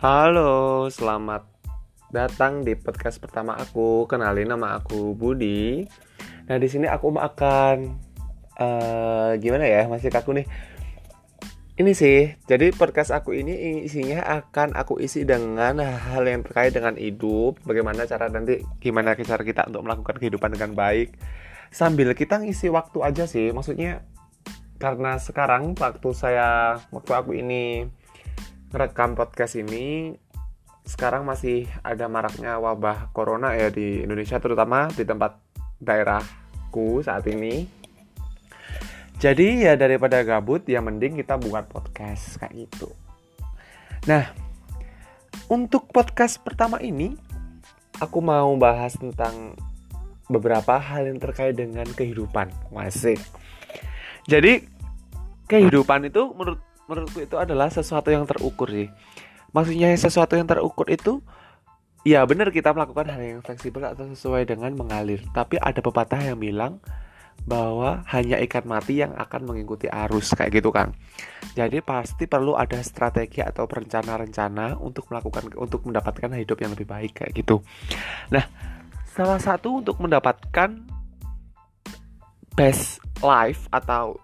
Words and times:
Halo, 0.00 0.88
selamat 0.88 1.44
datang 2.08 2.64
di 2.64 2.72
podcast 2.72 3.20
pertama 3.20 3.52
aku. 3.60 4.08
Kenalin 4.08 4.48
nama 4.48 4.80
aku 4.80 5.12
Budi. 5.12 5.84
Nah, 6.48 6.56
di 6.56 6.72
sini 6.72 6.88
aku 6.88 7.12
akan 7.12 8.00
uh, 8.56 9.36
gimana 9.36 9.68
ya? 9.68 9.84
Masih 9.92 10.08
kaku 10.08 10.40
nih. 10.40 10.48
Ini 11.76 11.92
sih, 11.92 12.32
jadi 12.48 12.72
podcast 12.72 13.12
aku 13.12 13.36
ini 13.36 13.84
isinya 13.84 14.24
akan 14.40 14.72
aku 14.72 15.04
isi 15.04 15.28
dengan 15.28 15.84
hal 15.84 16.24
yang 16.24 16.48
terkait 16.48 16.72
dengan 16.72 16.96
hidup, 16.96 17.60
bagaimana 17.68 18.08
cara 18.08 18.32
nanti 18.32 18.64
gimana 18.80 19.12
cara 19.20 19.44
kita 19.44 19.68
untuk 19.68 19.84
melakukan 19.84 20.16
kehidupan 20.16 20.56
dengan 20.56 20.72
baik. 20.72 21.12
Sambil 21.68 22.16
kita 22.16 22.40
ngisi 22.40 22.72
waktu 22.72 23.04
aja 23.04 23.28
sih, 23.28 23.52
maksudnya 23.52 24.00
karena 24.80 25.20
sekarang 25.20 25.76
waktu 25.76 26.08
saya 26.16 26.80
waktu 26.88 27.12
aku 27.12 27.36
ini 27.36 27.84
merekam 28.70 29.18
podcast 29.18 29.58
ini 29.58 30.14
sekarang 30.86 31.26
masih 31.26 31.66
ada 31.82 32.06
maraknya 32.06 32.58
wabah 32.58 33.10
corona 33.14 33.54
ya 33.54 33.70
di 33.70 34.02
Indonesia 34.02 34.38
terutama 34.38 34.90
di 34.94 35.02
tempat 35.02 35.38
daerahku 35.78 37.02
saat 37.02 37.26
ini. 37.26 37.66
Jadi 39.20 39.68
ya 39.68 39.76
daripada 39.76 40.24
gabut 40.24 40.64
ya 40.64 40.80
mending 40.80 41.20
kita 41.20 41.36
buat 41.36 41.68
podcast 41.68 42.40
kayak 42.40 42.56
gitu. 42.56 42.88
Nah, 44.08 44.32
untuk 45.52 45.92
podcast 45.92 46.40
pertama 46.40 46.80
ini 46.80 47.12
aku 48.00 48.18
mau 48.24 48.48
bahas 48.56 48.96
tentang 48.96 49.52
beberapa 50.30 50.80
hal 50.80 51.10
yang 51.10 51.20
terkait 51.20 51.52
dengan 51.58 51.84
kehidupan. 51.84 52.48
Masih. 52.72 53.20
Jadi 54.24 54.64
kehidupan 55.50 56.08
itu 56.08 56.32
menurut 56.32 56.62
menurutku 56.90 57.22
itu 57.22 57.38
adalah 57.38 57.70
sesuatu 57.70 58.10
yang 58.10 58.26
terukur 58.26 58.66
sih 58.66 58.90
maksudnya 59.54 59.94
sesuatu 59.94 60.34
yang 60.34 60.50
terukur 60.50 60.90
itu 60.90 61.22
ya 62.02 62.26
benar 62.26 62.50
kita 62.50 62.74
melakukan 62.74 63.14
hal 63.14 63.22
yang 63.22 63.40
fleksibel 63.46 63.86
atau 63.86 64.10
sesuai 64.10 64.50
dengan 64.50 64.74
mengalir 64.74 65.22
tapi 65.30 65.62
ada 65.62 65.78
pepatah 65.78 66.18
yang 66.18 66.42
bilang 66.42 66.82
bahwa 67.48 68.04
hanya 68.12 68.36
ikan 68.44 68.64
mati 68.68 69.00
yang 69.00 69.16
akan 69.16 69.48
mengikuti 69.48 69.88
arus 69.88 70.36
kayak 70.36 70.60
gitu 70.60 70.68
kan. 70.68 70.92
Jadi 71.56 71.80
pasti 71.80 72.28
perlu 72.28 72.56
ada 72.56 72.76
strategi 72.84 73.40
atau 73.40 73.64
rencana-rencana 73.64 74.76
untuk 74.80 75.08
melakukan 75.08 75.48
untuk 75.56 75.88
mendapatkan 75.88 76.28
hidup 76.36 76.60
yang 76.60 76.72
lebih 76.76 76.88
baik 76.88 77.12
kayak 77.16 77.32
gitu. 77.32 77.64
Nah, 78.28 78.44
salah 79.16 79.40
satu 79.40 79.80
untuk 79.80 79.96
mendapatkan 79.98 80.84
best 82.54 83.00
life 83.24 83.64
atau 83.72 84.20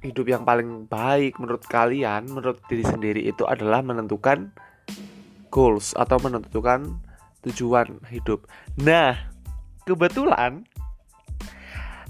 hidup 0.00 0.26
yang 0.28 0.42
paling 0.48 0.88
baik 0.88 1.36
menurut 1.36 1.64
kalian, 1.68 2.24
menurut 2.28 2.60
diri 2.68 2.84
sendiri 2.84 3.20
itu 3.24 3.44
adalah 3.44 3.84
menentukan 3.84 4.52
goals 5.52 5.92
atau 5.96 6.16
menentukan 6.22 7.00
tujuan 7.44 8.00
hidup. 8.08 8.48
Nah, 8.80 9.16
kebetulan 9.84 10.64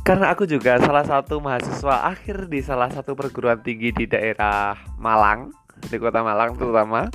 karena 0.00 0.32
aku 0.32 0.48
juga 0.48 0.80
salah 0.80 1.04
satu 1.04 1.44
mahasiswa 1.44 2.08
akhir 2.08 2.48
di 2.48 2.64
salah 2.64 2.88
satu 2.88 3.12
perguruan 3.12 3.60
tinggi 3.60 3.92
di 3.92 4.08
daerah 4.08 4.72
Malang, 4.96 5.52
di 5.86 5.96
kota 6.00 6.24
Malang 6.24 6.56
terutama, 6.56 7.12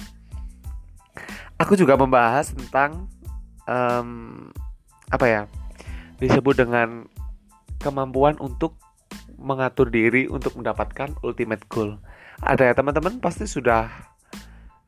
aku 1.57 1.73
juga 1.73 1.97
membahas 1.97 2.53
tentang 2.53 3.09
um, 3.65 4.51
apa 5.09 5.25
ya 5.25 5.41
disebut 6.21 6.55
dengan 6.61 7.09
kemampuan 7.81 8.37
untuk 8.39 8.77
mengatur 9.39 9.91
diri 9.91 10.27
untuk 10.27 10.55
mendapatkan 10.57 11.15
ultimate 11.21 11.63
goal. 11.67 11.99
Ada 12.43 12.71
ya 12.71 12.73
teman-teman 12.75 13.19
pasti 13.23 13.47
sudah 13.47 13.87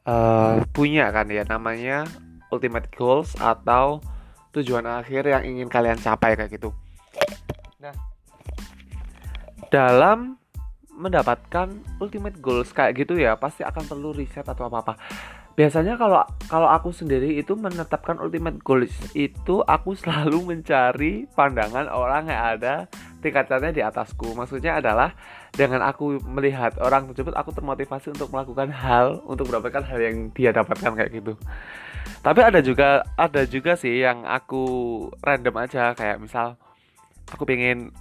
uh, 0.08 0.64
punya 0.76 1.12
kan 1.12 1.28
ya 1.32 1.44
namanya 1.48 2.08
ultimate 2.52 2.92
goals 2.96 3.36
atau 3.40 4.00
tujuan 4.56 4.88
akhir 4.88 5.28
yang 5.28 5.44
ingin 5.44 5.68
kalian 5.68 6.00
capai 6.00 6.34
kayak 6.36 6.58
gitu. 6.58 6.72
Nah, 7.84 7.94
dalam 9.70 10.40
mendapatkan 10.98 11.70
ultimate 12.02 12.42
goals 12.42 12.74
kayak 12.74 13.06
gitu 13.06 13.22
ya 13.22 13.38
pasti 13.38 13.62
akan 13.62 13.86
perlu 13.86 14.18
riset 14.18 14.42
atau 14.50 14.66
apa 14.66 14.78
apa 14.82 14.94
biasanya 15.54 15.94
kalau 15.98 16.22
kalau 16.50 16.70
aku 16.70 16.90
sendiri 16.90 17.38
itu 17.38 17.54
menetapkan 17.54 18.18
ultimate 18.18 18.62
goals 18.66 18.94
itu 19.14 19.62
aku 19.66 19.94
selalu 19.94 20.42
mencari 20.42 21.30
pandangan 21.38 21.86
orang 21.90 22.30
yang 22.30 22.42
ada 22.58 22.76
tingkatannya 23.22 23.74
di 23.74 23.82
atasku. 23.82 24.34
Maksudnya 24.38 24.80
adalah 24.80 25.14
dengan 25.54 25.82
aku 25.86 26.22
melihat 26.26 26.78
orang 26.78 27.10
tersebut 27.12 27.34
aku 27.34 27.54
termotivasi 27.54 28.14
untuk 28.14 28.30
melakukan 28.30 28.70
hal 28.70 29.26
untuk 29.26 29.50
mendapatkan 29.50 29.84
hal 29.86 30.00
yang 30.02 30.30
dia 30.34 30.54
dapatkan 30.54 30.94
kayak 30.94 31.12
gitu. 31.12 31.34
Tapi 32.22 32.40
ada 32.44 32.60
juga 32.64 33.04
ada 33.20 33.44
juga 33.48 33.76
sih 33.76 34.02
yang 34.04 34.24
aku 34.24 34.64
random 35.22 35.56
aja 35.60 35.92
kayak 35.98 36.22
misal 36.22 36.56
aku 37.32 37.44
pengen 37.44 37.92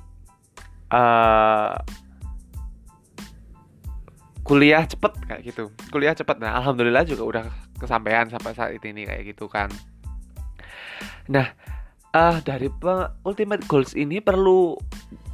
uh, 0.93 1.75
kuliah 4.47 4.87
cepet 4.87 5.13
kayak 5.27 5.43
gitu. 5.43 5.65
Kuliah 5.91 6.15
cepet. 6.15 6.39
Nah 6.39 6.61
alhamdulillah 6.63 7.03
juga 7.03 7.23
udah 7.27 7.45
kesampaian 7.77 8.31
sampai 8.31 8.53
saat 8.55 8.79
ini 8.79 9.05
kayak 9.05 9.35
gitu 9.35 9.51
kan. 9.51 9.69
Nah 11.27 11.51
uh, 12.15 12.39
dari 12.41 12.71
ultimate 13.27 13.67
goals 13.69 13.93
ini 13.93 14.23
perlu 14.23 14.79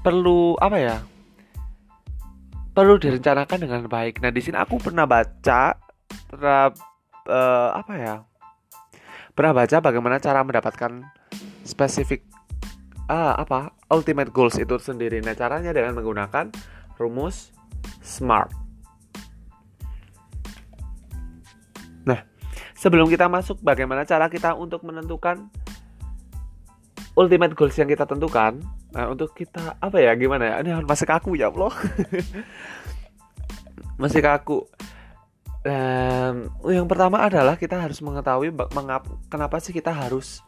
perlu 0.02 0.58
apa 0.58 0.76
ya 0.76 0.96
perlu 2.72 2.98
direncanakan 2.98 3.58
dengan 3.62 3.82
baik. 3.86 4.18
Nah 4.18 4.34
di 4.34 4.40
sini 4.42 4.58
aku 4.58 4.82
pernah 4.82 5.06
baca 5.06 5.78
pernah 6.28 6.72
uh, 7.30 7.70
apa 7.76 7.92
ya 7.96 8.14
pernah 9.32 9.52
baca 9.56 9.76
bagaimana 9.80 10.18
cara 10.18 10.42
mendapatkan 10.42 11.06
spesifik 11.62 12.26
uh, 13.06 13.38
apa 13.38 13.72
ultimate 13.94 14.34
goals 14.34 14.58
itu 14.58 14.76
sendiri. 14.82 15.22
Nah 15.22 15.38
caranya 15.38 15.70
dengan 15.70 15.94
menggunakan 15.94 16.50
rumus 16.98 17.54
SMART. 18.02 18.50
Nah, 22.02 22.26
sebelum 22.74 23.06
kita 23.06 23.30
masuk 23.30 23.62
bagaimana 23.62 24.02
cara 24.02 24.26
kita 24.26 24.58
untuk 24.58 24.82
menentukan 24.82 25.46
ultimate 27.14 27.54
goals 27.54 27.78
yang 27.78 27.86
kita 27.86 28.02
tentukan 28.08 28.58
nah 28.92 29.08
untuk 29.08 29.32
kita 29.32 29.80
apa 29.80 29.97
ya 29.98 30.12
gimana 30.14 30.44
ya? 30.44 30.54
Ini 30.60 30.70
masih 30.84 31.08
kaku 31.08 31.34
ya 31.36 31.48
Allah. 31.48 31.72
Masih 34.03 34.19
kaku. 34.19 34.66
Um, 35.62 36.50
yang 36.66 36.91
pertama 36.91 37.22
adalah 37.22 37.54
kita 37.54 37.78
harus 37.78 38.03
mengetahui 38.03 38.50
mengap, 38.50 39.06
kenapa 39.30 39.62
sih 39.62 39.70
kita 39.70 39.94
harus 39.94 40.42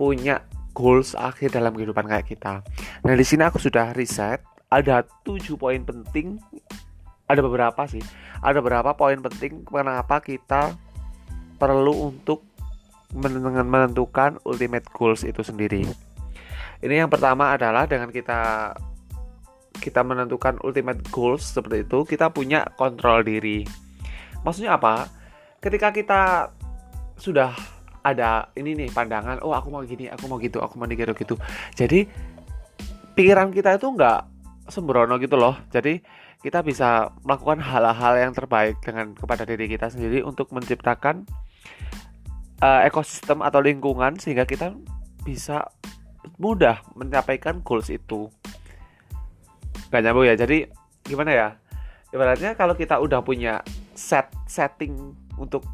punya 0.00 0.40
goals 0.72 1.12
akhir 1.12 1.52
dalam 1.52 1.76
kehidupan 1.76 2.08
kayak 2.08 2.32
kita. 2.32 2.64
Nah 3.04 3.12
di 3.12 3.24
sini 3.28 3.44
aku 3.44 3.60
sudah 3.60 3.92
riset 3.92 4.40
ada 4.72 5.04
tujuh 5.26 5.60
poin 5.60 5.84
penting. 5.84 6.40
Ada 7.28 7.44
beberapa 7.44 7.84
sih. 7.84 8.00
Ada 8.40 8.64
beberapa 8.64 8.96
poin 8.96 9.20
penting 9.20 9.68
kenapa 9.68 10.24
kita 10.24 10.72
perlu 11.60 12.08
untuk 12.08 12.40
menentukan 13.12 14.40
ultimate 14.48 14.88
goals 14.96 15.28
itu 15.28 15.44
sendiri 15.44 16.07
ini 16.82 16.94
yang 17.02 17.10
pertama 17.10 17.54
adalah 17.54 17.84
dengan 17.90 18.10
kita 18.14 18.72
kita 19.78 20.02
menentukan 20.02 20.58
ultimate 20.66 21.02
goals 21.14 21.42
seperti 21.42 21.86
itu 21.86 22.02
kita 22.06 22.30
punya 22.30 22.66
kontrol 22.74 23.22
diri. 23.22 23.62
Maksudnya 24.42 24.78
apa? 24.78 25.06
Ketika 25.58 25.90
kita 25.90 26.50
sudah 27.18 27.54
ada 28.06 28.46
ini 28.54 28.78
nih 28.78 28.88
pandangan 28.94 29.42
oh 29.42 29.50
aku 29.50 29.74
mau 29.74 29.82
gini 29.82 30.06
aku 30.06 30.30
mau 30.30 30.38
gitu 30.38 30.62
aku 30.62 30.78
mau 30.78 30.86
gitu 30.86 31.14
gitu. 31.14 31.34
Jadi 31.74 32.06
pikiran 33.18 33.50
kita 33.50 33.74
itu 33.74 33.86
nggak 33.90 34.20
sembrono 34.70 35.18
gitu 35.18 35.34
loh. 35.34 35.58
Jadi 35.74 35.98
kita 36.38 36.62
bisa 36.62 37.10
melakukan 37.26 37.58
hal-hal 37.58 38.14
yang 38.14 38.30
terbaik 38.30 38.78
dengan 38.78 39.10
kepada 39.18 39.42
diri 39.42 39.66
kita 39.66 39.90
sendiri 39.90 40.22
untuk 40.22 40.54
menciptakan 40.54 41.26
uh, 42.62 42.86
ekosistem 42.86 43.42
atau 43.42 43.58
lingkungan 43.58 44.14
sehingga 44.22 44.46
kita 44.46 44.70
bisa 45.26 45.66
mudah 46.36 46.82
menyampaikan 46.94 47.60
goals 47.62 47.88
itu. 47.92 48.30
Gak 49.90 50.02
nyambung 50.04 50.26
ya. 50.28 50.34
Jadi 50.34 50.68
gimana 51.06 51.30
ya? 51.32 51.48
Ibaratnya 52.08 52.56
kalau 52.56 52.72
kita 52.72 52.96
udah 53.00 53.20
punya 53.20 53.60
set 53.92 54.32
setting 54.48 55.12
untuk 55.36 55.64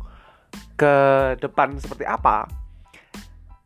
ke 0.74 0.94
depan 1.38 1.78
seperti 1.78 2.02
apa, 2.02 2.50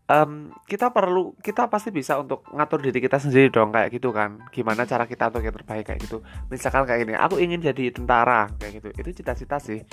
um, 0.08 0.50
kita 0.64 0.90
perlu 0.90 1.36
kita 1.38 1.68
pasti 1.68 1.92
bisa 1.92 2.16
untuk 2.18 2.48
ngatur 2.50 2.80
diri 2.82 2.98
kita 2.98 3.20
sendiri 3.20 3.52
dong 3.52 3.70
kayak 3.70 3.92
gitu 3.92 4.10
kan 4.10 4.40
gimana 4.50 4.88
cara 4.88 5.04
kita 5.04 5.28
untuk 5.30 5.44
yang 5.44 5.54
terbaik 5.54 5.84
kayak 5.84 6.00
gitu 6.02 6.24
misalkan 6.48 6.88
kayak 6.88 7.04
gini 7.04 7.14
aku 7.14 7.36
ingin 7.38 7.60
jadi 7.60 7.92
tentara 7.92 8.48
kayak 8.56 8.80
gitu 8.80 8.88
itu 8.96 9.10
cita-cita 9.22 9.60
sih 9.60 9.84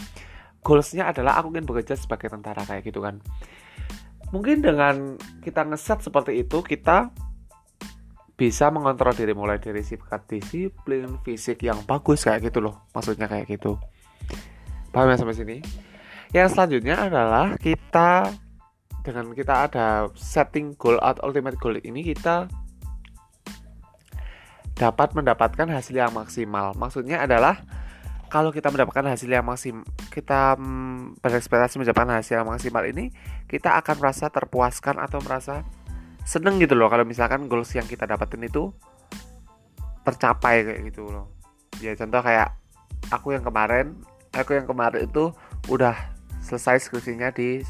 goalsnya 0.63 1.11
adalah 1.11 1.37
aku 1.37 1.53
ingin 1.53 1.67
bekerja 1.67 1.99
sebagai 1.99 2.31
tentara 2.31 2.63
kayak 2.63 2.87
gitu 2.87 3.03
kan 3.03 3.19
mungkin 4.33 4.61
dengan 4.61 5.19
kita 5.41 5.65
ngeset 5.65 6.05
seperti 6.05 6.41
itu 6.41 6.61
kita 6.65 7.13
bisa 8.35 8.67
mengontrol 8.67 9.15
diri 9.15 9.31
mulai 9.31 9.63
dari 9.63 9.79
sifat 9.79 10.27
disiplin 10.27 11.19
fisik 11.23 11.63
yang 11.63 11.79
bagus 11.87 12.27
kayak 12.27 12.51
gitu 12.51 12.59
loh. 12.59 12.83
Maksudnya 12.91 13.31
kayak 13.31 13.47
gitu. 13.47 13.79
Paham 14.91 15.11
ya 15.11 15.15
sampai 15.15 15.35
sini? 15.35 15.57
Yang 16.35 16.55
selanjutnya 16.55 17.07
adalah 17.07 17.55
kita 17.55 18.27
dengan 19.07 19.31
kita 19.31 19.71
ada 19.71 19.87
setting 20.19 20.75
goal 20.75 20.99
atau 20.99 21.31
ultimate 21.31 21.55
goal 21.61 21.79
ini 21.79 22.03
kita 22.03 22.49
dapat 24.75 25.15
mendapatkan 25.15 25.71
hasil 25.71 25.95
yang 25.95 26.11
maksimal. 26.11 26.75
Maksudnya 26.75 27.23
adalah 27.23 27.63
kalau 28.29 28.49
kita 28.49 28.73
mendapatkan 28.73 29.05
hasil 29.05 29.29
yang 29.29 29.45
maksim 29.45 29.85
kita 30.09 30.57
mm, 30.57 31.21
berekspektasi 31.21 31.77
mendapatkan 31.77 32.19
hasil 32.19 32.41
yang 32.41 32.49
maksimal 32.49 32.83
ini 32.83 33.13
kita 33.45 33.77
akan 33.77 34.01
merasa 34.01 34.27
terpuaskan 34.33 34.97
atau 34.97 35.21
merasa 35.21 35.61
seneng 36.25 36.57
gitu 36.57 36.73
loh. 36.73 36.89
Kalau 36.89 37.05
misalkan 37.05 37.45
goals 37.45 37.69
yang 37.77 37.85
kita 37.85 38.09
dapetin 38.09 38.41
itu 38.43 38.73
tercapai 40.01 40.65
kayak 40.65 40.81
gitu 40.89 41.05
loh. 41.09 41.29
Ya 41.79 41.93
contoh 41.93 42.19
kayak 42.25 42.57
aku 43.13 43.37
yang 43.37 43.45
kemarin 43.45 44.01
aku 44.33 44.57
yang 44.57 44.65
kemarin 44.65 45.05
itu 45.05 45.31
udah 45.69 45.93
selesai 46.41 46.89
skripsinya 46.89 47.29
di 47.31 47.61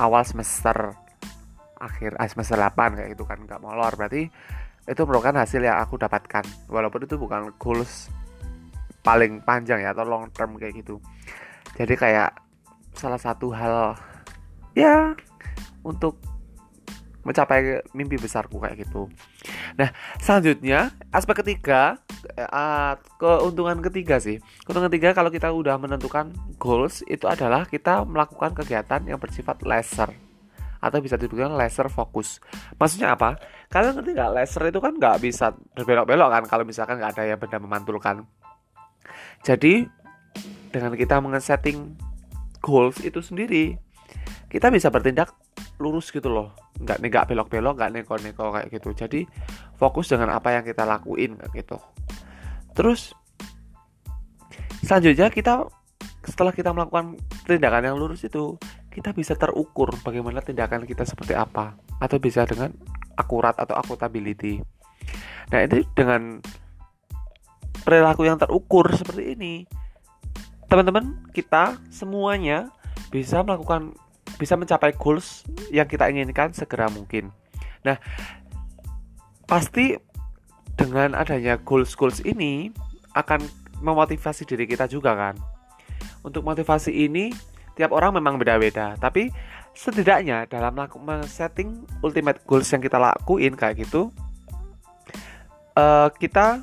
awal 0.00 0.24
semester 0.24 0.96
akhir 1.82 2.16
ah, 2.16 2.28
semester 2.30 2.56
8 2.56 2.96
kayak 2.96 3.08
gitu 3.12 3.28
kan 3.28 3.44
nggak 3.44 3.60
molor. 3.60 3.92
Berarti 3.92 4.32
itu 4.82 5.02
merupakan 5.06 5.44
hasil 5.44 5.60
yang 5.60 5.78
aku 5.78 6.00
dapatkan. 6.00 6.42
Walaupun 6.72 7.04
itu 7.04 7.20
bukan 7.20 7.52
goals 7.60 8.08
paling 9.02 9.42
panjang 9.42 9.82
ya 9.82 9.90
atau 9.92 10.06
long 10.06 10.30
term 10.30 10.54
kayak 10.56 10.78
gitu 10.78 11.02
jadi 11.74 11.94
kayak 11.98 12.30
salah 12.94 13.18
satu 13.18 13.50
hal 13.50 13.98
ya 14.72 15.14
untuk 15.82 16.18
mencapai 17.22 17.82
mimpi 17.94 18.18
besarku 18.18 18.58
kayak 18.58 18.82
gitu. 18.82 19.06
Nah, 19.78 19.94
selanjutnya 20.18 20.90
aspek 21.14 21.42
ketiga 21.42 22.02
uh, 22.34 22.98
keuntungan 23.18 23.78
ketiga 23.78 24.18
sih. 24.18 24.42
Keuntungan 24.66 24.90
ketiga 24.90 25.14
kalau 25.14 25.30
kita 25.30 25.54
udah 25.54 25.78
menentukan 25.78 26.34
goals 26.58 27.06
itu 27.06 27.30
adalah 27.30 27.64
kita 27.66 28.02
melakukan 28.02 28.52
kegiatan 28.58 29.06
yang 29.06 29.22
bersifat 29.22 29.62
laser 29.62 30.10
atau 30.82 30.98
bisa 30.98 31.14
dibilang 31.14 31.54
laser 31.54 31.86
fokus. 31.86 32.42
Maksudnya 32.74 33.14
apa? 33.14 33.38
Kalian 33.70 34.02
ngerti 34.02 34.10
nggak 34.18 34.32
laser 34.34 34.62
itu 34.66 34.82
kan 34.82 34.92
nggak 34.98 35.16
bisa 35.22 35.54
berbelok-belok 35.78 36.28
kan 36.28 36.42
kalau 36.50 36.66
misalkan 36.66 36.98
nggak 36.98 37.14
ada 37.14 37.22
yang 37.22 37.38
benda 37.38 37.58
memantulkan. 37.62 38.26
Jadi 39.42 39.86
dengan 40.72 40.96
kita 40.96 41.20
mengesetting 41.20 41.98
goals 42.62 43.02
itu 43.02 43.20
sendiri, 43.20 43.76
kita 44.48 44.70
bisa 44.70 44.88
bertindak 44.88 45.34
lurus 45.82 46.14
gitu 46.14 46.30
loh, 46.30 46.54
nggak 46.78 47.02
nggak 47.02 47.26
belok-belok, 47.28 47.74
nggak 47.76 47.92
neko-neko 47.92 48.54
kayak 48.54 48.68
gitu. 48.70 48.94
Jadi 48.94 49.20
fokus 49.76 50.08
dengan 50.08 50.32
apa 50.32 50.54
yang 50.54 50.64
kita 50.64 50.86
lakuin 50.86 51.36
kayak 51.36 51.52
gitu. 51.58 51.76
Terus 52.72 53.12
selanjutnya 54.86 55.28
kita 55.28 55.66
setelah 56.22 56.54
kita 56.54 56.70
melakukan 56.70 57.18
tindakan 57.44 57.82
yang 57.82 57.96
lurus 57.98 58.22
itu, 58.22 58.56
kita 58.94 59.10
bisa 59.10 59.34
terukur 59.34 59.90
bagaimana 60.06 60.38
tindakan 60.38 60.86
kita 60.86 61.02
seperti 61.02 61.34
apa 61.34 61.74
atau 61.98 62.16
bisa 62.22 62.46
dengan 62.46 62.70
akurat 63.18 63.58
atau 63.58 63.74
accountability. 63.74 64.62
Nah, 65.50 65.58
ini 65.66 65.84
dengan 65.92 66.38
perilaku 67.82 68.26
yang 68.26 68.38
terukur 68.38 68.88
seperti 68.94 69.36
ini 69.36 69.54
teman-teman 70.72 71.20
kita 71.36 71.76
semuanya 71.92 72.72
bisa 73.12 73.44
melakukan 73.44 73.92
bisa 74.40 74.56
mencapai 74.56 74.96
goals 74.96 75.44
yang 75.68 75.84
kita 75.84 76.08
inginkan 76.08 76.56
segera 76.56 76.88
mungkin. 76.88 77.28
Nah 77.84 78.00
pasti 79.44 80.00
dengan 80.80 81.12
adanya 81.12 81.60
goals 81.60 81.92
goals 81.92 82.24
ini 82.24 82.72
akan 83.12 83.44
memotivasi 83.84 84.48
diri 84.48 84.64
kita 84.64 84.88
juga 84.88 85.12
kan? 85.12 85.36
Untuk 86.24 86.40
motivasi 86.40 86.88
ini 86.88 87.28
tiap 87.76 87.92
orang 87.92 88.16
memang 88.16 88.40
beda-beda 88.40 88.96
tapi 88.96 89.32
setidaknya 89.72 90.44
dalam 90.48 90.76
setting 91.24 91.84
ultimate 92.04 92.44
goals 92.44 92.68
yang 92.68 92.84
kita 92.84 93.00
lakuin 93.00 93.56
kayak 93.56 93.80
gitu 93.84 94.12
uh, 95.76 96.12
kita 96.12 96.60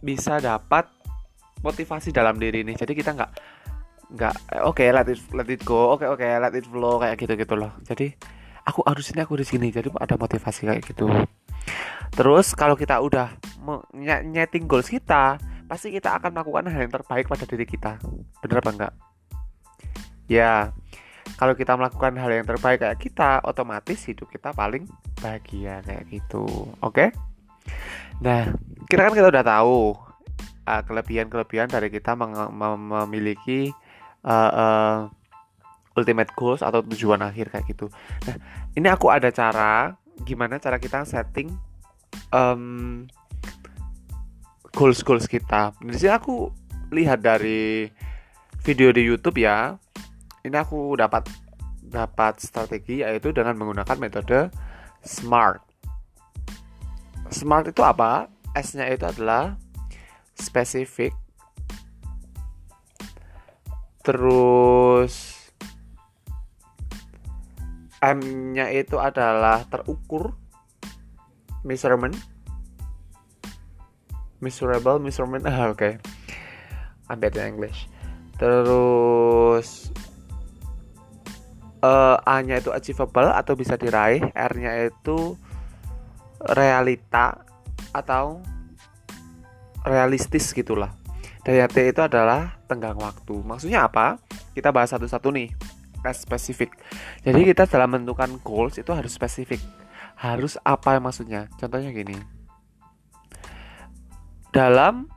bisa 0.00 0.38
dapat 0.40 0.88
motivasi 1.64 2.12
dalam 2.12 2.36
diri 2.36 2.62
ini. 2.62 2.76
Jadi 2.76 2.92
kita 2.92 3.16
nggak 3.16 3.32
nggak 4.06 4.34
eh, 4.54 4.62
oke 4.62 4.78
okay, 4.78 4.94
let 4.94 5.10
it 5.10 5.18
let 5.34 5.50
it 5.50 5.66
go 5.66 5.98
oke 5.98 6.06
okay, 6.06 6.06
oke 6.06 6.22
okay, 6.22 6.38
let 6.38 6.54
it 6.54 6.66
flow 6.66 7.02
kayak 7.02 7.16
gitu 7.18 7.34
gitu 7.34 7.54
loh. 7.58 7.74
Jadi 7.82 8.14
aku 8.66 8.82
harus 8.86 9.10
ini 9.10 9.20
aku 9.22 9.38
di 9.38 9.46
sini 9.46 9.70
jadi 9.74 9.90
ada 9.98 10.14
motivasi 10.14 10.66
kayak 10.66 10.82
gitu. 10.86 11.10
Terus 12.14 12.54
kalau 12.54 12.78
kita 12.78 13.02
udah 13.02 13.34
nyeting 14.24 14.70
goals 14.70 14.90
kita 14.90 15.38
pasti 15.66 15.90
kita 15.90 16.14
akan 16.22 16.30
melakukan 16.30 16.70
hal 16.70 16.80
yang 16.86 16.94
terbaik 16.94 17.26
pada 17.26 17.44
diri 17.46 17.66
kita. 17.66 17.98
Bener 18.42 18.62
apa 18.62 18.70
enggak? 18.70 18.94
Ya 20.30 20.70
kalau 21.34 21.58
kita 21.58 21.74
melakukan 21.74 22.14
hal 22.14 22.30
yang 22.30 22.46
terbaik 22.46 22.86
kayak 22.86 22.98
kita 23.02 23.42
otomatis 23.42 24.06
hidup 24.06 24.30
kita 24.30 24.54
paling 24.54 24.86
bahagia 25.18 25.82
kayak 25.82 26.06
gitu. 26.06 26.46
Oke? 26.78 27.10
okay? 27.10 27.35
Nah, 28.22 28.52
kita 28.88 29.00
kan 29.08 29.12
kita 29.12 29.28
udah 29.28 29.44
tahu 29.44 29.94
uh, 30.66 30.82
kelebihan-kelebihan 30.84 31.68
dari 31.70 31.88
kita 31.88 32.16
memiliki 32.16 33.70
uh, 34.26 34.50
uh, 34.52 34.96
ultimate 35.96 36.30
goals 36.36 36.60
atau 36.60 36.84
tujuan 36.84 37.24
akhir 37.24 37.48
kayak 37.50 37.66
gitu. 37.72 37.88
Nah, 38.28 38.36
ini 38.76 38.88
aku 38.88 39.08
ada 39.08 39.32
cara 39.32 39.96
gimana 40.24 40.56
cara 40.56 40.80
kita 40.80 41.04
setting 41.04 41.52
um, 42.32 43.04
goals 44.76 45.00
goals 45.00 45.24
kita. 45.24 45.72
Di 45.80 45.96
sini 45.96 46.12
aku 46.12 46.52
lihat 46.92 47.24
dari 47.24 47.88
video 48.62 48.92
di 48.92 49.02
YouTube 49.02 49.40
ya. 49.40 49.74
Ini 50.46 50.54
aku 50.62 50.94
dapat 50.94 51.26
dapat 51.86 52.38
strategi 52.38 53.02
yaitu 53.02 53.34
dengan 53.34 53.58
menggunakan 53.58 53.96
metode 53.98 54.52
SMART. 55.02 55.65
Smart 57.30 57.66
itu 57.70 57.82
apa? 57.82 58.30
S-nya 58.56 58.88
itu 58.88 59.04
adalah 59.04 59.58
spesifik. 60.36 61.12
Terus 64.06 65.34
M-nya 67.98 68.70
itu 68.70 69.00
adalah 69.02 69.66
terukur. 69.66 70.38
Measurement. 71.66 72.14
Measurable, 74.38 75.02
measurement. 75.02 75.42
Ah, 75.50 75.72
oke. 75.72 75.76
Okay. 75.76 75.92
I'm 77.10 77.18
bad 77.18 77.34
in 77.34 77.56
English. 77.58 77.90
Terus 78.36 79.90
uh, 81.82 82.18
A-nya 82.22 82.60
itu 82.60 82.70
achievable 82.70 83.30
atau 83.32 83.54
bisa 83.56 83.74
diraih, 83.74 84.22
R-nya 84.34 84.92
itu 84.92 85.38
realita 86.42 87.44
atau 87.92 88.40
realistis 89.86 90.52
gitulah. 90.52 90.92
Daya 91.46 91.70
T 91.70 91.78
itu 91.78 92.02
adalah 92.02 92.58
tenggang 92.66 92.98
waktu. 92.98 93.38
Maksudnya 93.38 93.86
apa? 93.86 94.18
Kita 94.50 94.74
bahas 94.74 94.90
satu-satu 94.90 95.30
nih. 95.30 95.54
Spesifik. 96.06 96.70
Jadi 97.26 97.50
kita 97.50 97.66
dalam 97.66 97.90
menentukan 97.94 98.38
goals 98.42 98.78
itu 98.78 98.94
harus 98.94 99.14
spesifik. 99.14 99.58
Harus 100.18 100.54
apa 100.62 100.98
maksudnya? 101.02 101.50
Contohnya 101.58 101.90
gini. 101.90 102.14
Dalam 104.54 105.10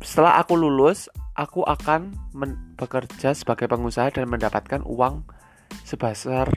setelah 0.00 0.40
aku 0.40 0.56
lulus, 0.56 1.12
aku 1.36 1.64
akan 1.64 2.16
bekerja 2.80 3.36
sebagai 3.36 3.68
pengusaha 3.68 4.08
dan 4.12 4.28
mendapatkan 4.28 4.80
uang 4.88 5.28
sebesar 5.84 6.48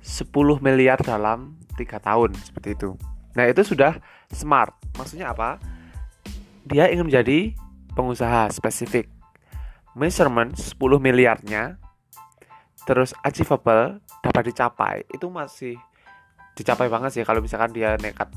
10 0.00 0.32
miliar 0.58 0.98
dalam 1.00 1.61
tiga 1.82 1.98
tahun 1.98 2.32
seperti 2.38 2.78
itu. 2.78 2.94
Nah 3.34 3.44
itu 3.50 3.66
sudah 3.66 3.98
smart. 4.30 4.72
Maksudnya 4.94 5.34
apa? 5.34 5.58
Dia 6.62 6.86
ingin 6.88 7.10
menjadi 7.10 7.52
pengusaha 7.98 8.48
spesifik. 8.54 9.10
Measurement 9.92 10.56
10 10.56 10.78
miliarnya 11.02 11.82
terus 12.82 13.14
achievable 13.22 14.02
dapat 14.22 14.42
dicapai 14.50 14.96
itu 15.10 15.26
masih 15.30 15.78
dicapai 16.58 16.90
banget 16.90 17.10
sih 17.14 17.22
kalau 17.22 17.38
misalkan 17.38 17.70
dia 17.70 17.94
nekat 17.96 18.28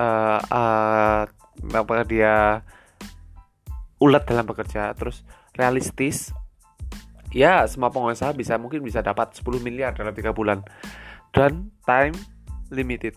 uh, 0.00 0.40
uh, 0.48 2.04
dia 2.08 2.64
ulet 4.02 4.24
dalam 4.26 4.48
bekerja 4.48 4.96
terus 4.96 5.22
realistis 5.54 6.32
ya 7.30 7.64
semua 7.68 7.92
pengusaha 7.92 8.34
bisa 8.34 8.56
mungkin 8.58 8.82
bisa 8.82 9.04
dapat 9.04 9.36
10 9.38 9.62
miliar 9.62 9.94
dalam 9.94 10.12
tiga 10.16 10.34
bulan 10.34 10.64
dan 11.32 11.70
time 11.86 12.16
limited. 12.72 13.14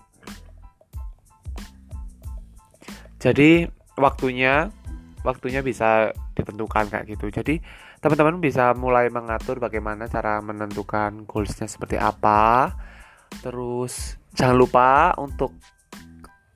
Jadi 3.18 3.66
waktunya 3.98 4.70
waktunya 5.26 5.66
bisa 5.66 6.14
ditentukan 6.38 6.92
kayak 6.92 7.18
gitu. 7.18 7.34
Jadi 7.34 7.58
teman-teman 8.04 8.38
bisa 8.38 8.78
mulai 8.78 9.10
mengatur 9.10 9.58
bagaimana 9.58 10.06
cara 10.06 10.38
menentukan 10.44 11.26
goalsnya 11.26 11.66
seperti 11.66 11.98
apa. 11.98 12.76
Terus 13.42 14.20
jangan 14.38 14.58
lupa 14.60 15.16
untuk 15.18 15.58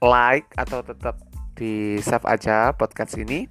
like 0.03 0.51
atau 0.53 0.86
tetap 0.86 1.18
di 1.58 1.98
save 2.00 2.24
aja 2.29 2.72
podcast 2.72 3.20
ini 3.20 3.50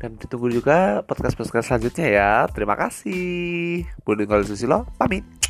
dan 0.00 0.16
ditunggu 0.16 0.48
juga 0.48 1.04
podcast 1.04 1.36
podcast 1.36 1.68
selanjutnya 1.68 2.08
ya 2.08 2.32
terima 2.48 2.74
kasih 2.80 3.84
Budi 4.02 4.24
Susilo 4.48 4.88
pamit 4.96 5.41